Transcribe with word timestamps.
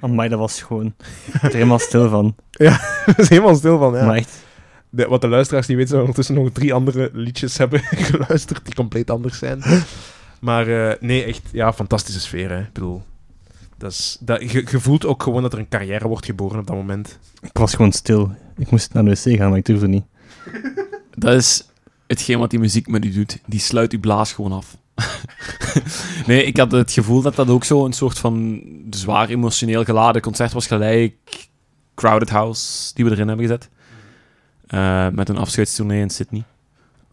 Amai, 0.00 0.28
dat 0.28 0.38
was 0.38 0.56
schoon. 0.56 0.94
Ik 1.32 1.42
er 1.42 1.52
helemaal 1.52 1.78
stil 1.78 2.08
van. 2.08 2.34
Dat 3.06 3.18
is 3.18 3.28
helemaal 3.28 3.54
stil 3.54 3.78
van, 3.78 3.94
ja. 3.94 4.04
Maar 4.04 4.16
echt, 4.16 4.40
De- 4.90 5.08
wat 5.08 5.20
de 5.20 5.28
luisteraars 5.28 5.66
niet 5.66 5.76
weten, 5.76 5.90
zijn 5.90 6.02
we 6.02 6.08
ondertussen 6.08 6.44
nog 6.44 6.52
drie 6.52 6.74
andere 6.74 7.10
liedjes 7.12 7.58
hebben 7.58 7.80
geluisterd 8.10 8.64
die 8.64 8.74
compleet 8.74 9.10
anders 9.10 9.38
zijn. 9.38 9.62
Maar 10.40 10.66
eh, 10.90 10.96
nee, 11.00 11.24
echt, 11.24 11.42
ja, 11.52 11.72
fantastische 11.72 12.20
sfeer, 12.20 12.50
hè. 12.50 12.60
Ik 12.60 12.72
bedoel, 12.72 13.02
dat 13.78 13.92
is, 13.92 14.16
dat, 14.20 14.50
je, 14.50 14.66
je 14.70 14.80
voelt 14.80 15.06
ook 15.06 15.22
gewoon 15.22 15.42
dat 15.42 15.52
er 15.52 15.58
een 15.58 15.68
carrière 15.68 16.08
wordt 16.08 16.24
geboren 16.26 16.58
op 16.58 16.66
dat 16.66 16.76
moment. 16.76 17.18
ik 17.40 17.58
was 17.58 17.74
gewoon 17.74 17.92
stil. 17.92 18.32
Ik 18.56 18.70
moest 18.70 18.92
naar 18.92 19.04
de 19.04 19.10
wc 19.10 19.36
gaan, 19.38 19.48
maar 19.48 19.58
ik 19.58 19.64
durfde 19.66 19.88
niet. 19.88 20.04
Dat 21.16 21.34
is 21.34 21.66
hetgeen 22.06 22.38
wat 22.38 22.50
die 22.50 22.58
muziek 22.58 22.86
met 22.88 23.04
u 23.04 23.10
doet. 23.12 23.38
Die 23.46 23.60
sluit 23.60 23.92
uw 23.92 24.00
blaas 24.00 24.32
gewoon 24.32 24.52
af. 24.52 24.76
nee, 26.26 26.44
ik 26.44 26.56
had 26.56 26.72
het 26.72 26.92
gevoel 26.92 27.22
dat 27.22 27.36
dat 27.36 27.48
ook 27.48 27.64
zo 27.64 27.84
een 27.84 27.92
soort 27.92 28.18
van 28.18 28.62
zwaar 28.90 29.28
emotioneel 29.28 29.84
geladen 29.84 30.22
concert 30.22 30.52
was, 30.52 30.66
gelijk 30.66 31.48
Crowded 31.94 32.30
House, 32.30 32.94
die 32.94 33.04
we 33.04 33.10
erin 33.10 33.28
hebben 33.28 33.46
gezet. 33.46 33.68
Eh, 34.66 35.08
met 35.08 35.28
een 35.28 35.36
afscheidstournee 35.36 36.00
in 36.00 36.10
Sydney. 36.10 36.44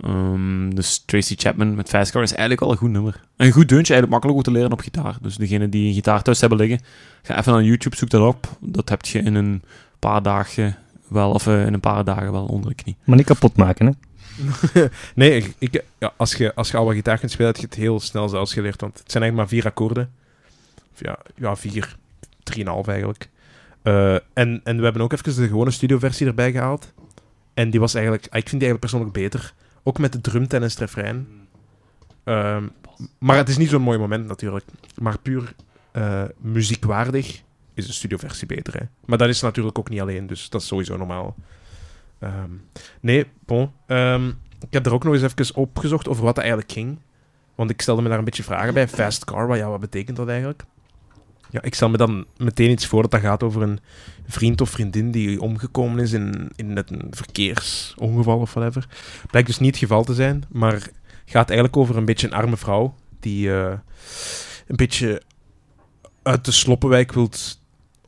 Ehm, 0.01 0.69
dus 0.69 1.03
Tracy 1.05 1.35
Chapman 1.37 1.75
met 1.75 1.89
Fast 1.89 2.15
is 2.15 2.29
eigenlijk 2.31 2.59
wel 2.59 2.71
een 2.71 2.77
goed 2.77 2.89
nummer. 2.89 3.21
Een 3.35 3.51
goed 3.51 3.69
deuntje, 3.69 3.93
eigenlijk 3.93 4.09
makkelijk 4.11 4.37
om 4.37 4.43
te 4.43 4.51
leren 4.51 4.71
op 4.71 4.79
gitaar. 4.79 5.17
Dus 5.21 5.35
degene 5.35 5.69
die 5.69 5.87
een 5.87 5.93
gitaar 5.93 6.21
thuis 6.21 6.39
hebben 6.39 6.57
liggen, 6.57 6.79
ga 7.21 7.37
even 7.37 7.53
naar 7.53 7.63
YouTube, 7.63 7.95
zoek 7.95 8.09
dat 8.09 8.27
op. 8.27 8.47
Dat 8.59 8.89
heb 8.89 9.05
je 9.05 9.19
in 9.19 9.35
een 9.35 9.61
paar 9.99 10.21
dagen 10.21 10.77
wel, 11.07 11.31
of 11.31 11.47
eh, 11.47 11.65
in 11.65 11.73
een 11.73 11.79
paar 11.79 12.03
dagen 12.03 12.31
wel 12.31 12.45
onder 12.45 12.69
de 12.69 12.75
knie. 12.75 12.95
Maar 13.03 13.17
niet 13.17 13.25
kapot 13.25 13.55
maken, 13.57 13.85
hè. 13.85 13.91
nee, 15.15 15.53
ik, 15.57 15.83
ja, 15.97 16.13
als, 16.17 16.35
je, 16.35 16.55
als 16.55 16.71
je 16.71 16.77
al 16.77 16.85
wat 16.85 16.93
gitaar 16.93 17.19
kunt 17.19 17.31
spelen, 17.31 17.51
heb 17.51 17.61
je 17.61 17.67
het 17.67 17.75
heel 17.75 17.99
snel 17.99 18.29
zelfs 18.29 18.53
geleerd. 18.53 18.81
Want 18.81 18.99
het 18.99 19.11
zijn 19.11 19.23
eigenlijk 19.23 19.51
maar 19.51 19.59
vier 19.59 19.71
akkoorden. 19.71 20.11
Of 20.93 20.99
ja, 20.99 21.19
ja 21.35 21.55
vier, 21.55 21.95
drieënhalf 22.43 22.87
eigenlijk. 22.87 23.29
Eh, 23.81 24.13
en, 24.13 24.61
en 24.63 24.77
we 24.77 24.83
hebben 24.83 25.01
ook 25.01 25.13
even 25.13 25.35
de 25.35 25.47
gewone 25.47 25.71
studioversie 25.71 26.27
erbij 26.27 26.51
gehaald. 26.51 26.93
En 27.53 27.69
die 27.69 27.79
was 27.79 27.93
eigenlijk, 27.93 28.27
ah, 28.29 28.37
ik 28.37 28.49
vind 28.49 28.61
die 28.61 28.69
eigenlijk 28.69 28.79
persoonlijk 28.79 29.13
beter. 29.13 29.53
Ook 29.83 29.99
met 29.99 30.11
de 30.11 30.21
drumten 30.21 30.63
en 30.63 30.69
refrein. 30.77 31.27
Ehm, 32.23 32.63
maar 33.17 33.37
het 33.37 33.49
is 33.49 33.57
niet 33.57 33.69
zo'n 33.69 33.81
mooi 33.81 33.97
moment 33.97 34.27
natuurlijk. 34.27 34.65
Maar 34.95 35.19
puur 35.19 35.53
eh, 35.91 36.23
muziekwaardig 36.37 37.41
is 37.73 37.87
de 37.87 37.93
studioversie 37.93 38.47
beter. 38.47 38.73
Hè? 38.73 38.85
Maar 39.05 39.17
dat 39.17 39.29
is 39.29 39.41
natuurlijk 39.41 39.79
ook 39.79 39.89
niet 39.89 40.01
alleen, 40.01 40.27
dus 40.27 40.49
dat 40.49 40.61
is 40.61 40.67
sowieso 40.67 40.97
normaal. 40.97 41.35
Ehm, 42.19 42.51
nee, 43.01 43.25
bon. 43.45 43.71
Ehm, 43.85 44.27
ik 44.59 44.73
heb 44.73 44.85
er 44.85 44.93
ook 44.93 45.03
nog 45.03 45.13
eens 45.13 45.23
even 45.23 45.55
opgezocht 45.55 46.07
over 46.07 46.23
wat 46.23 46.35
dat 46.35 46.43
eigenlijk 46.43 46.73
ging. 46.73 46.99
Want 47.55 47.69
ik 47.69 47.81
stelde 47.81 48.01
me 48.01 48.09
daar 48.09 48.17
een 48.17 48.23
beetje 48.23 48.43
vragen 48.43 48.73
bij. 48.73 48.87
Fast 48.87 49.25
car, 49.25 49.47
wat, 49.47 49.57
ja, 49.57 49.69
wat 49.69 49.79
betekent 49.79 50.17
dat 50.17 50.27
eigenlijk? 50.27 50.63
Ja, 51.49 51.61
ik 51.61 51.75
stel 51.75 51.89
me 51.89 51.97
dan 51.97 52.25
meteen 52.37 52.69
iets 52.69 52.85
voor 52.85 53.01
dat 53.01 53.11
dat 53.11 53.21
gaat 53.21 53.43
over 53.43 53.61
een 53.61 53.79
vriend 54.27 54.61
of 54.61 54.69
vriendin 54.69 55.11
die 55.11 55.41
omgekomen 55.41 55.99
is 55.99 56.11
in, 56.11 56.51
in 56.55 56.77
een 56.77 57.07
verkeersongeval 57.09 58.39
of 58.39 58.53
whatever. 58.53 58.87
Blijkt 59.29 59.47
dus 59.47 59.59
niet 59.59 59.69
het 59.69 59.79
geval 59.79 60.03
te 60.03 60.13
zijn, 60.13 60.43
maar 60.49 60.89
gaat 61.25 61.49
eigenlijk 61.49 61.77
over 61.77 61.97
een 61.97 62.05
beetje 62.05 62.27
een 62.27 62.33
arme 62.33 62.57
vrouw 62.57 62.95
die 63.19 63.51
eh, 63.51 63.77
een 64.67 64.75
beetje 64.75 65.21
uit 66.21 66.45
de 66.45 66.51
sloppenwijk 66.51 67.11
wilt 67.11 67.58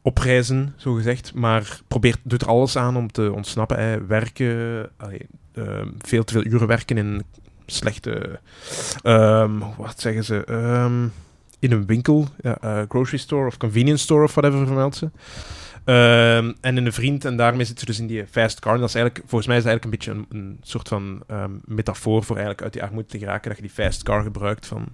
opreizen, 0.01 0.73
zo 0.77 0.93
gezegd, 0.93 1.33
maar 1.33 1.79
probeert, 1.87 2.19
doet 2.23 2.41
er 2.41 2.47
alles 2.47 2.77
aan 2.77 2.97
om 2.97 3.11
te 3.11 3.31
ontsnappen. 3.31 4.07
Werken, 4.07 4.89
ehm, 5.53 5.87
veel 5.97 6.23
te 6.23 6.33
veel 6.33 6.45
uren 6.45 6.67
werken 6.67 6.97
in 6.97 7.23
slechte, 7.65 8.39
ehm, 9.01 9.59
wat 9.77 10.01
zeggen 10.01 10.23
ze, 10.23 10.43
Ehm, 10.45 11.07
in 11.59 11.71
een 11.71 11.85
winkel, 11.85 12.27
ja, 12.41 12.57
eh, 12.61 12.81
grocery 12.87 13.17
store 13.17 13.47
of 13.47 13.57
convenience 13.57 14.03
store 14.03 14.23
of 14.23 14.33
whatever 14.33 14.65
vermeldt 14.65 14.95
ze. 14.95 15.09
En 16.61 16.77
in 16.77 16.85
een 16.85 16.93
vriend, 16.93 17.25
en 17.25 17.35
daarmee 17.37 17.65
zit 17.65 17.79
ze 17.79 17.85
dus 17.85 17.99
in 17.99 18.07
die 18.07 18.27
fast 18.27 18.59
car. 18.59 18.73
En 18.73 18.79
dat 18.79 18.89
is 18.89 18.95
eigenlijk, 18.95 19.25
volgens 19.27 19.47
mij 19.47 19.57
is 19.57 19.63
dat 19.63 19.71
eigenlijk 19.71 20.07
een 20.07 20.13
beetje 20.13 20.35
een, 20.35 20.41
een 20.41 20.59
soort 20.61 20.87
van 20.87 21.23
metafoor 21.65 22.23
voor 22.23 22.35
eigenlijk 22.35 22.63
uit 22.63 22.73
die 22.73 22.83
armoede 22.83 23.07
te 23.07 23.19
geraken, 23.19 23.49
dat 23.49 23.57
je 23.57 23.63
die 23.63 23.85
fast 23.85 24.03
car 24.03 24.23
gebruikt 24.23 24.65
van 24.65 24.87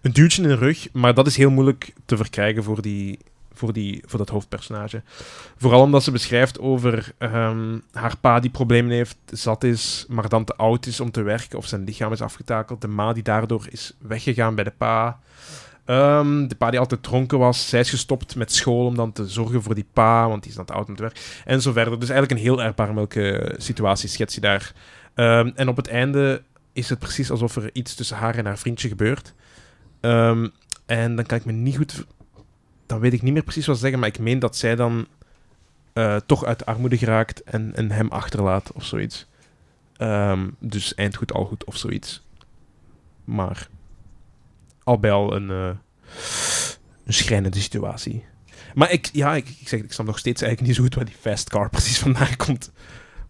een 0.00 0.12
duwtje 0.12 0.42
in 0.42 0.48
de 0.48 0.54
rug, 0.54 0.88
maar 0.92 1.14
dat 1.14 1.26
is 1.26 1.36
heel 1.36 1.50
moeilijk 1.50 1.92
te 2.04 2.16
verkrijgen 2.16 2.62
voor, 2.62 2.82
die, 2.82 3.18
voor, 3.60 3.72
die, 3.72 4.02
voor 4.06 4.18
dat 4.18 4.28
hoofdpersonage. 4.28 5.02
Vooral 5.56 5.80
omdat 5.80 6.02
ze 6.02 6.10
beschrijft 6.10 6.60
over 6.60 7.12
ehm, 7.18 7.78
haar 7.92 8.16
pa 8.20 8.40
die 8.40 8.50
problemen 8.50 8.92
heeft, 8.92 9.16
zat 9.26 9.64
is, 9.64 10.04
maar 10.08 10.28
dan 10.28 10.44
te 10.44 10.56
oud 10.56 10.86
is 10.86 11.00
om 11.00 11.10
te 11.10 11.22
werken, 11.22 11.58
of 11.58 11.66
zijn 11.66 11.84
lichaam 11.84 12.12
is 12.12 12.20
afgetakeld. 12.20 12.80
De 12.80 12.88
ma 12.88 13.12
die 13.12 13.22
daardoor 13.22 13.66
is 13.70 13.96
weggegaan 13.98 14.54
bij 14.54 14.64
de 14.64 14.72
pa. 14.76 15.20
Ehm, 15.84 16.46
de 16.46 16.54
pa 16.54 16.70
die 16.70 16.78
altijd 16.78 17.02
dronken 17.02 17.38
was, 17.38 17.68
zij 17.68 17.80
is 17.80 17.90
gestopt 17.90 18.36
met 18.36 18.52
school 18.52 18.86
om 18.86 18.96
dan 18.96 19.12
te 19.12 19.28
zorgen 19.28 19.62
voor 19.62 19.74
die 19.74 19.86
pa, 19.92 20.28
want 20.28 20.42
die 20.42 20.50
is 20.50 20.56
dan 20.56 20.66
te 20.66 20.72
oud 20.72 20.88
om 20.88 20.96
te 20.96 21.02
werken. 21.02 21.22
En 21.44 21.62
zo 21.62 21.72
verder. 21.72 22.00
Dus 22.00 22.08
eigenlijk 22.08 22.40
een 22.40 22.46
heel 22.46 22.62
erbarmelijke 22.62 23.54
situatie 23.56 24.08
schets 24.08 24.34
je 24.34 24.40
daar. 24.40 24.72
Ehm, 25.14 25.50
en 25.54 25.68
op 25.68 25.76
het 25.76 25.88
einde 25.88 26.42
is 26.72 26.88
het 26.88 26.98
precies 26.98 27.30
alsof 27.30 27.56
er 27.56 27.70
iets 27.72 27.94
tussen 27.94 28.16
haar 28.16 28.34
en 28.34 28.46
haar 28.46 28.58
vriendje 28.58 28.88
gebeurt. 28.88 29.34
En 30.90 31.16
dan 31.16 31.26
kan 31.26 31.38
ik 31.38 31.44
me 31.44 31.52
niet 31.52 31.76
goed... 31.76 32.04
Dan 32.90 33.00
weet 33.00 33.12
ik 33.12 33.22
niet 33.22 33.32
meer 33.32 33.42
precies 33.42 33.66
wat 33.66 33.78
zeggen, 33.78 33.98
maar 33.98 34.08
ik 34.08 34.18
meen 34.18 34.38
dat 34.38 34.56
zij 34.56 34.76
dan 34.76 35.06
eh, 35.92 36.16
toch 36.26 36.44
uit 36.44 36.58
de 36.58 36.64
armoede 36.64 36.98
geraakt 36.98 37.42
en, 37.42 37.76
en 37.76 37.90
hem 37.90 38.08
achterlaat 38.08 38.72
of 38.72 38.84
zoiets. 38.84 39.26
Ehm, 39.96 40.48
dus 40.58 40.94
eind 40.94 41.16
goed, 41.16 41.32
al 41.32 41.44
goed 41.44 41.64
of 41.64 41.76
zoiets. 41.76 42.26
Maar 43.24 43.68
al 44.84 44.98
bij 44.98 45.10
al 45.10 45.34
een, 45.34 45.50
eh, 45.50 45.70
een 47.04 47.12
schrijnende 47.12 47.60
situatie. 47.60 48.24
Maar 48.74 48.90
ik, 48.90 49.08
ja, 49.12 49.34
ik, 49.34 49.48
ik 49.48 49.68
zeg, 49.68 49.80
ik 49.80 49.92
snap 49.92 50.06
nog 50.06 50.18
steeds 50.18 50.42
eigenlijk 50.42 50.70
niet 50.70 50.76
zo 50.76 50.82
goed 50.82 50.94
waar 50.94 51.04
die 51.04 51.20
fast 51.20 51.48
car 51.48 51.70
precies 51.76 51.98
vandaan 51.98 52.36
komt. 52.36 52.72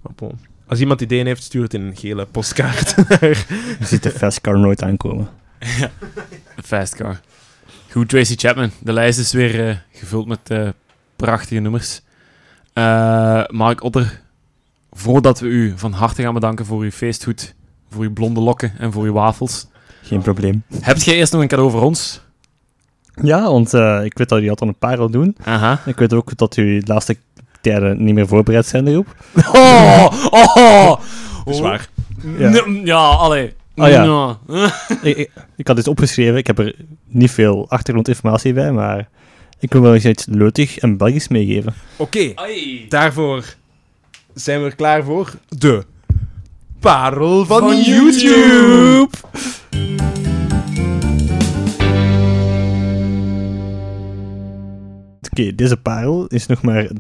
Maar 0.02 0.12
bon. 0.14 0.38
Als 0.66 0.80
iemand 0.80 1.00
ideeën 1.00 1.26
heeft, 1.26 1.42
stuur 1.42 1.62
het 1.62 1.74
in 1.74 1.82
een 1.82 1.96
gele 1.96 2.26
postkaart. 2.26 2.94
Je 3.78 3.86
ziet 3.86 4.02
de 4.02 4.10
fastcar 4.10 4.58
nooit 4.58 4.82
aankomen. 4.82 5.28
De 6.56 6.62
Fast 6.62 6.94
Car. 6.94 7.20
Goed, 7.92 8.08
Tracy 8.08 8.34
Chapman. 8.36 8.70
De 8.78 8.92
lijst 8.92 9.18
is 9.18 9.32
weer 9.32 9.68
eh, 9.68 9.76
gevuld 9.92 10.26
met 10.26 10.38
eh, 10.46 10.68
prachtige 11.16 11.60
nummers. 11.60 12.00
Eh, 12.72 13.42
Mark 13.46 13.82
Otter, 13.82 14.20
voordat 14.92 15.40
we 15.40 15.46
u 15.46 15.72
van 15.76 15.92
harte 15.92 16.22
gaan 16.22 16.34
bedanken 16.34 16.66
voor 16.66 16.82
uw 16.82 16.90
feesthoed, 16.90 17.54
voor 17.90 18.02
uw 18.02 18.12
blonde 18.12 18.40
lokken 18.40 18.72
en 18.78 18.92
voor 18.92 19.04
uw 19.04 19.12
wafels, 19.12 19.66
Geen 20.02 20.22
probleem. 20.22 20.62
hebt 20.80 21.04
jij 21.04 21.14
eerst 21.14 21.32
nog 21.32 21.42
een 21.42 21.48
cadeau 21.48 21.70
voor 21.70 21.82
ons? 21.82 22.20
Ja, 23.22 23.42
want 23.42 23.72
ik 24.04 24.18
weet 24.18 24.28
dat 24.28 24.30
jullie 24.30 24.50
altijd 24.50 24.70
een 24.70 24.78
parel 24.78 25.10
doen. 25.10 25.36
Aha. 25.44 25.80
Ik 25.86 25.96
weet 25.98 26.12
ook 26.12 26.36
dat 26.36 26.54
jullie 26.54 26.80
de 26.84 26.92
laatste 26.92 27.16
tijden 27.60 28.04
niet 28.04 28.14
meer 28.14 28.26
voorbereid 28.26 28.66
zijn 28.66 28.86
erop. 28.86 29.14
Oh, 29.52 30.06
oh, 30.30 31.00
Dat 31.44 31.54
is 31.54 31.60
waar. 31.60 31.88
Ja. 32.38 32.48
Ja, 32.48 32.64
ja 32.84 32.96
allee. 32.96 33.54
Oh 33.76 33.88
ja. 33.88 34.38
Ja. 34.48 34.72
ik, 35.02 35.16
ik, 35.16 35.30
ik 35.56 35.66
had 35.66 35.76
dit 35.76 35.88
opgeschreven. 35.88 36.36
Ik 36.36 36.46
heb 36.46 36.58
er 36.58 36.74
niet 37.06 37.30
veel 37.30 37.68
achtergrondinformatie 37.68 38.52
bij, 38.52 38.72
maar 38.72 39.08
ik 39.58 39.72
wil 39.72 39.82
wel 39.82 39.94
eens 39.94 40.04
iets 40.04 40.26
leutig 40.26 40.78
en 40.78 40.96
Belgisch 40.96 41.28
meegeven. 41.28 41.74
Oké, 41.96 42.34
daarvoor 42.88 43.54
zijn 44.34 44.60
we 44.60 44.66
er 44.66 44.74
klaar 44.74 45.04
voor. 45.04 45.32
De 45.48 45.84
parel 46.80 47.46
van, 47.46 47.58
Van 47.58 47.80
YouTube. 47.82 49.08
Oké, 55.30 55.54
deze 55.54 55.76
parel 55.76 56.26
is 56.26 56.46
nog 56.46 56.62
maar, 56.62 56.90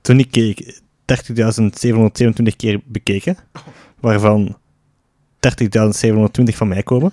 toen 0.00 0.18
ik 0.18 0.30
keek, 0.30 0.80
30.727 1.30 2.56
keer 2.56 2.80
bekeken. 2.84 3.36
Waarvan 4.00 4.56
30.720 5.40 6.56
van 6.56 6.68
mij 6.68 6.82
komen. 6.82 7.12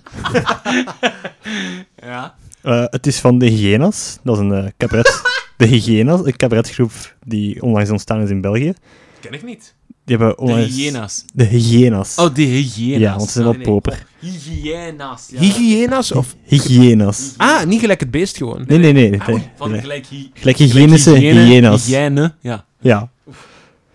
Ja. 2.01 2.35
Eh, 2.61 2.83
het 2.85 3.07
is 3.07 3.19
van 3.19 3.39
de 3.39 3.45
Hyenas. 3.45 4.17
Dat 4.23 4.35
is 4.35 4.41
een 4.41 4.53
eh, 4.53 4.67
cabaret. 4.77 5.21
de 5.57 5.65
Hyenas, 5.65 6.25
een 6.25 6.35
cabaretgroep 6.35 7.15
die 7.25 7.61
onlangs 7.61 7.89
ontstaan 7.89 8.21
is 8.21 8.29
in 8.29 8.41
België. 8.41 8.73
Ken 9.19 9.33
ik 9.33 9.43
niet. 9.43 9.75
Die 10.05 10.17
hebben 10.17 10.45
De 10.45 10.61
hyena's. 10.61 11.25
De 11.33 11.43
Hyenas. 11.43 12.15
Oh, 12.15 12.33
de 12.33 12.41
hyena's. 12.41 12.99
Ja, 12.99 13.15
want 13.15 13.29
ze 13.29 13.31
zijn 13.31 13.43
wel 13.43 13.53
Nee, 13.53 13.63
nee. 13.63 13.71
proper. 13.71 14.05
Hyena's. 14.19 15.27
Ja. 15.31 15.39
Hygienas 15.39 16.11
of... 16.11 16.35
Hyenas. 16.43 17.33
Ah, 17.37 17.65
niet 17.65 17.79
gelijk 17.79 17.99
het 17.99 18.11
beest 18.11 18.37
gewoon. 18.37 18.63
Nee, 18.67 18.77
nee, 18.77 18.91
nee. 18.93 19.21
Ah, 19.21 19.27
nee, 19.27 19.49
van 19.55 19.79
gelijk, 19.79 20.05
hy 20.07 20.29
Gelijk 20.33 20.57
hygiënische 20.57 21.09
hygiëne, 21.09 21.39
hyenas. 21.39 21.85
Hygiëne, 21.85 22.33
ja. 22.41 22.65
Ja, 22.79 23.09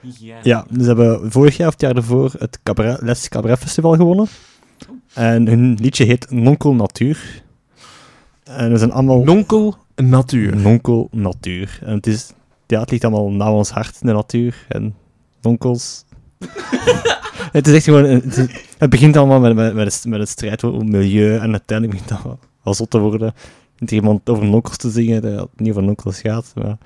Hygiëne. 0.02 0.38
ja, 0.43 0.66
dus 0.70 0.81
ze 0.82 0.87
hebben 0.87 1.31
vorig 1.31 1.56
jaar 1.56 1.66
of 1.66 1.72
het 1.72 1.82
jaar 1.82 1.96
ervoor 1.96 2.32
het 2.38 2.58
cabaret, 2.62 3.00
Les 3.02 3.28
Cabaret 3.28 3.58
Festival 3.58 3.94
gewonnen. 3.96 4.26
En 5.14 5.46
hun 5.49 5.75
liedje 5.81 6.04
heet 6.04 6.31
Nonkel 6.31 6.75
Natuur. 6.75 7.43
En 8.44 8.70
we 8.72 8.78
zijn 8.78 8.93
allemaal... 8.93 9.22
Nonkel 9.22 9.76
Natuur. 9.96 10.56
Nonkel 10.56 11.08
Natuur. 11.10 11.78
En 11.84 11.94
het 11.94 12.06
is... 12.06 12.32
Ja, 12.66 12.81
het 12.81 12.90
ligt 12.90 13.04
allemaal 13.04 13.31
na 13.31 13.52
ons 13.52 13.70
hart, 13.70 14.00
de 14.00 14.12
natuur. 14.12 14.64
En 14.69 14.94
nonkels... 15.43 16.04
het 17.52 17.66
is 17.66 17.75
echt 17.75 17.84
gewoon... 17.84 18.04
een- 18.04 18.22
Het, 18.25 18.37
is- 18.37 18.64
het 18.78 18.90
begint 18.90 19.16
allemaal 19.16 19.40
met, 19.40 19.54
met, 19.54 19.75
met, 19.75 19.94
het, 19.94 20.04
met 20.04 20.20
het 20.20 20.28
strijd 20.28 20.64
om 20.64 20.90
milieu. 20.90 21.34
En 21.38 21.50
uiteindelijk 21.50 21.90
begint 21.99 22.08
het 22.10 22.19
allemaal 22.19 22.38
wel 22.62 22.75
zot 22.75 22.90
te 22.90 22.99
worden. 22.99 23.34
niet 23.78 23.90
iemand 23.90 24.28
over 24.31 24.44
nokkels 24.44 24.76
te 24.76 24.90
zingen, 24.90 25.22
dat 25.22 25.32
het 25.40 25.60
niet 25.60 25.70
over 25.70 25.82
nokkels 25.82 26.20
gaat. 26.20 26.52
Maar... 26.54 26.76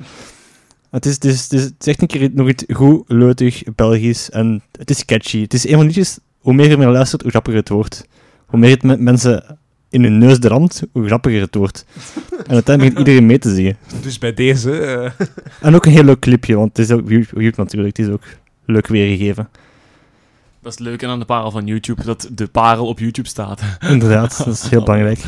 Het, 0.96 1.06
is, 1.06 1.14
het, 1.14 1.24
is, 1.24 1.42
het, 1.42 1.52
is, 1.52 1.62
het 1.62 1.74
is 1.78 1.86
echt 1.86 2.00
een 2.02 2.06
keer 2.06 2.30
nog 2.32 2.48
iets 2.48 2.64
goed, 2.72 3.02
leutig, 3.06 3.62
Belgisch 3.74 4.30
en 4.30 4.62
het 4.78 4.90
is 4.90 5.04
catchy. 5.04 5.40
Het 5.42 5.54
is 5.54 5.66
een 5.68 5.74
van 5.74 5.86
liedjes, 5.86 6.18
hoe 6.38 6.54
meer 6.54 6.68
je 6.68 6.76
naar 6.76 6.90
luistert, 6.92 7.22
hoe 7.22 7.30
grappiger 7.30 7.60
het 7.60 7.68
wordt. 7.68 8.06
Hoe 8.46 8.58
meer 8.58 8.70
het 8.70 8.82
met 8.82 9.00
mensen 9.00 9.58
in 9.90 10.02
hun 10.02 10.18
neus 10.18 10.38
dramt, 10.38 10.82
hoe 10.92 11.06
grappiger 11.06 11.40
het 11.40 11.54
wordt. 11.54 11.84
En 12.46 12.52
uiteindelijk 12.54 12.78
begint 12.78 12.98
iedereen 12.98 13.26
mee 13.26 13.38
te 13.38 13.54
zingen. 13.54 13.76
Dus 14.02 14.18
bij 14.18 14.34
deze... 14.34 14.78
eh, 14.78 15.26
En 15.60 15.74
ook 15.74 15.86
een 15.86 15.92
heel 15.92 16.04
leuk 16.04 16.20
clipje, 16.20 16.56
want 16.56 16.76
het 16.76 16.86
is 16.90 16.94
ook 16.94 17.08
YouTube 17.08 17.52
natuurlijk, 17.56 17.96
het 17.96 18.06
is 18.06 18.12
ook 18.12 18.24
leuk 18.66 18.86
weergegeven. 18.86 19.48
Dat 20.62 20.72
is 20.72 20.78
het 20.78 20.88
leuke 20.88 21.06
aan 21.06 21.18
de 21.18 21.24
parel 21.24 21.50
van 21.50 21.66
YouTube, 21.66 22.04
dat 22.04 22.28
de 22.32 22.46
parel 22.46 22.86
op 22.86 22.98
YouTube 22.98 23.28
staat. 23.28 23.62
Inderdaad, 23.80 24.36
dat 24.44 24.54
is 24.54 24.68
heel 24.68 24.82
belangrijk. 24.82 25.18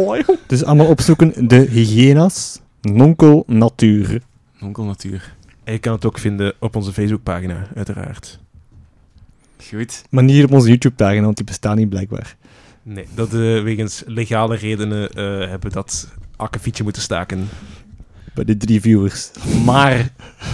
Dus 0.46 0.64
allemaal 0.64 0.86
opzoeken, 0.86 1.48
de 1.48 1.56
hyena's, 1.60 2.60
nonkel 2.80 3.44
natuur. 3.46 4.20
Onkel 4.62 4.84
Natuur. 4.84 5.34
en 5.64 5.72
je 5.72 5.78
kan 5.78 5.92
het 5.92 6.04
ook 6.04 6.18
vinden 6.18 6.54
op 6.58 6.76
onze 6.76 6.92
Facebookpagina, 6.92 7.66
uiteraard. 7.74 8.38
Goed. 9.68 10.02
Maar 10.10 10.24
niet 10.24 10.44
op 10.44 10.52
onze 10.52 10.68
YouTube-pagina, 10.68 11.24
want 11.24 11.36
die 11.36 11.44
bestaan 11.46 11.76
niet 11.76 11.88
blijkbaar. 11.88 12.36
Nee, 12.82 13.06
dat 13.14 13.26
eh, 13.26 13.62
wegens 13.62 14.02
legale 14.06 14.56
redenen 14.56 15.10
eh, 15.10 15.24
hebben 15.24 15.68
we 15.68 15.74
dat 15.74 16.08
akkefietje 16.36 16.82
moeten 16.82 17.02
staken. 17.02 17.48
Bij 18.34 18.44
de 18.44 18.56
drie 18.56 18.80
viewers. 18.80 19.30
Maar 19.64 20.08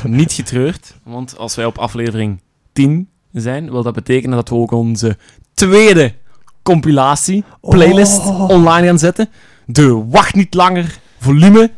niet 0.05 0.33
getreurd, 0.33 0.95
want 1.03 1.37
als 1.39 1.55
wij 1.55 1.65
op 1.65 1.79
aflevering 1.79 2.41
10 2.73 3.09
zijn, 3.33 3.71
wil 3.71 3.83
dat 3.83 3.95
betekenen 3.95 4.37
dat 4.37 4.49
we 4.49 4.55
ook 4.55 4.71
onze 4.71 5.17
tweede 5.55 6.15
compilatie, 6.63 7.45
playlist, 7.61 8.19
Oh. 8.19 8.49
online 8.49 8.87
gaan 8.87 8.99
zetten. 8.99 9.29
De 9.67 10.05
Wacht 10.09 10.35
Niet 10.35 10.55
Langer 10.55 10.99
volume 11.19 11.71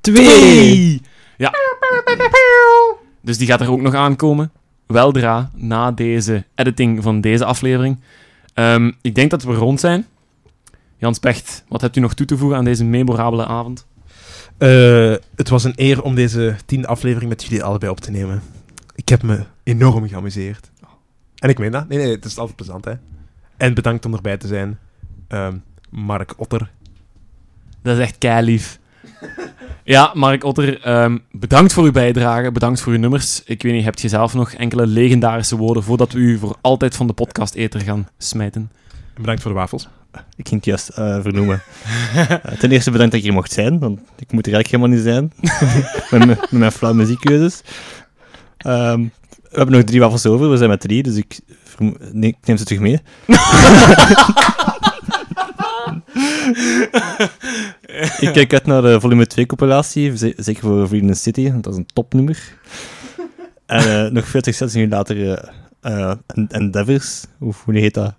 Twee! 0.00 0.24
2! 0.26 1.00
Ja. 1.36 1.52
Dus 3.20 3.38
die 3.38 3.46
gaat 3.46 3.60
er 3.60 3.70
ook 3.70 3.80
nog 3.80 3.94
aankomen. 3.94 4.52
Weldra, 4.86 5.50
na 5.54 5.90
deze 5.92 6.44
editing 6.54 7.02
van 7.02 7.20
deze 7.20 7.44
aflevering. 7.44 7.98
Ehm, 8.54 8.92
ik 9.00 9.14
denk 9.14 9.30
dat 9.30 9.42
we 9.42 9.54
rond 9.54 9.80
zijn. 9.80 10.06
Jans 10.96 11.18
Pecht, 11.18 11.64
wat 11.68 11.80
hebt 11.80 11.96
u 11.96 12.00
nog 12.00 12.14
toe 12.14 12.26
te 12.26 12.36
voegen 12.36 12.58
aan 12.58 12.64
deze 12.64 12.84
memorabele 12.84 13.46
avond? 13.46 13.86
Eh, 14.58 15.14
het 15.34 15.48
was 15.48 15.64
een 15.64 15.72
eer 15.76 16.02
om 16.02 16.14
deze 16.14 16.56
tiende 16.66 16.86
aflevering 16.86 17.30
met 17.30 17.44
jullie 17.44 17.64
allebei 17.64 17.90
op 17.90 18.00
te 18.00 18.10
nemen. 18.10 18.42
Ik 18.94 19.08
heb 19.08 19.22
me 19.22 19.44
enorm 19.62 20.08
geamuseerd. 20.08 20.70
En 21.38 21.48
ik 21.48 21.58
meen 21.58 21.70
dat. 21.70 21.88
Nee, 21.88 21.98
nee, 21.98 22.10
het 22.10 22.24
is 22.24 22.38
altijd 22.38 22.56
plezant, 22.56 22.84
hè. 22.84 22.92
En 23.56 23.74
bedankt 23.74 24.04
om 24.04 24.14
erbij 24.14 24.36
te 24.36 24.46
zijn. 24.46 24.78
Ehm, 25.28 25.56
Mark 25.90 26.34
Otter. 26.36 26.70
Dat 27.82 27.96
is 27.96 28.02
echt 28.02 28.18
keilief. 28.18 28.78
Ja, 29.84 30.10
Mark 30.14 30.44
Otter, 30.44 30.80
ehm, 30.82 31.18
bedankt 31.30 31.72
voor 31.72 31.84
uw 31.84 31.92
bijdrage. 31.92 32.52
Bedankt 32.52 32.80
voor 32.80 32.92
uw 32.92 32.98
nummers. 32.98 33.42
Ik 33.44 33.62
weet 33.62 33.72
niet, 33.72 33.84
hebt 33.84 34.00
je 34.00 34.08
zelf 34.08 34.34
nog 34.34 34.52
enkele 34.52 34.86
legendarische 34.86 35.56
woorden 35.56 35.82
voordat 35.82 36.12
we 36.12 36.18
u 36.18 36.38
voor 36.38 36.56
altijd 36.60 36.96
van 36.96 37.06
de 37.06 37.12
podcast 37.12 37.54
eter 37.54 37.80
gaan 37.80 38.08
smijten? 38.18 38.70
En 39.14 39.20
bedankt 39.20 39.42
voor 39.42 39.50
de 39.50 39.56
wafels. 39.56 39.88
Ik 40.36 40.48
ging 40.48 40.54
het 40.60 40.64
juist 40.64 40.88
eh, 40.88 41.20
vernoemen. 41.22 41.62
Eh, 42.14 42.30
ten 42.58 42.70
eerste 42.70 42.90
bedankt 42.90 43.10
dat 43.12 43.20
ik 43.20 43.26
hier 43.26 43.36
mocht 43.36 43.52
zijn, 43.52 43.78
want 43.78 44.00
ik 44.18 44.32
moet 44.32 44.46
er 44.46 44.52
eigenlijk 44.54 44.66
helemaal 44.84 44.88
niet 44.88 45.02
zijn. 45.14 45.32
met, 46.10 46.26
mijn- 46.26 46.28
met 46.40 46.50
mijn 46.50 46.72
flauwe 46.72 46.98
muziekkeuzes. 46.98 47.60
Ehm, 48.56 49.00
we 49.42 49.56
hebben 49.60 49.74
nog 49.74 49.84
drie 49.84 50.00
wafels 50.00 50.26
over, 50.26 50.50
we 50.50 50.56
zijn 50.56 50.70
met 50.70 50.80
drie, 50.80 51.02
dus 51.02 51.16
ik, 51.16 51.40
nee, 52.12 52.30
ik 52.30 52.46
neem 52.46 52.56
ze 52.56 52.64
terug 52.64 52.80
mee. 52.82 53.00
ik 58.18 58.32
kijk 58.32 58.52
uit 58.52 58.66
naar 58.66 58.82
de 58.82 59.00
volume 59.00 59.26
2 59.26 59.46
compilatie, 59.46 60.16
ze- 60.16 60.34
zeker 60.36 60.62
voor 60.62 60.86
Freedom 60.86 61.14
City, 61.14 61.50
want 61.50 61.64
dat 61.64 61.72
is 61.72 61.78
een 61.78 61.86
topnummer. 61.92 62.54
En 63.66 64.04
eh, 64.06 64.10
nog 64.12 64.26
40, 64.28 64.54
60 64.54 64.82
uur 64.82 64.88
later 64.88 65.30
eh 65.32 65.48
eh, 65.80 66.14
En- 66.26 66.48
Endeavors, 66.48 67.24
of 67.40 67.64
hoe 67.64 67.74
heet 67.78 67.94
dat? 67.94 68.14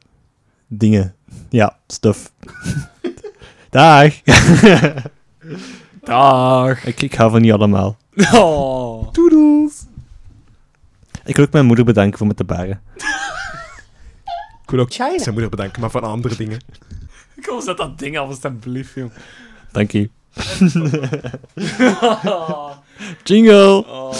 Dingen. 0.68 1.16
Ja, 1.50 1.77
stuff. 1.88 2.31
Dag. 3.69 4.13
Dag. 6.04 6.86
ik, 6.86 7.01
ik 7.01 7.13
hou 7.13 7.31
van 7.31 7.42
niet 7.42 7.51
allemaal. 7.51 7.98
Oh. 8.33 9.12
Toedels. 9.12 9.74
Ik 11.25 11.36
wil 11.36 11.45
ook 11.45 11.51
mijn 11.51 11.66
moeder 11.66 11.86
bedanken 11.86 12.18
voor 12.18 12.27
met 12.27 12.38
te 12.38 12.44
baren. 12.44 12.81
Ik 14.63 14.72
wil 14.72 14.80
ook 14.80 14.92
zijn 14.92 15.16
moeder 15.31 15.50
bedanken, 15.50 15.81
maar 15.81 15.89
van 15.92 16.04
andere 16.04 16.36
dingen. 16.36 16.60
Kom, 17.45 17.62
zet 17.62 17.77
dat 17.77 18.00
ding 18.00 18.18
af, 18.18 18.27
alsjeblieft, 18.27 18.95
jong. 18.95 19.12
Dank 19.71 19.92
je. 19.92 20.09
Jingle. 23.24 23.86
Oh. 23.88 24.13